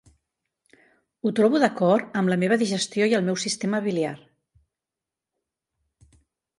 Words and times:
Ho 1.27 1.31
trobo 1.39 1.61
d'acord 1.65 2.17
amb 2.23 2.33
la 2.35 2.39
meva 2.45 2.59
digestió 2.63 3.11
i 3.13 3.15
el 3.21 3.29
meu 3.31 3.39
sistema 3.45 3.85
biliar. 3.87 4.19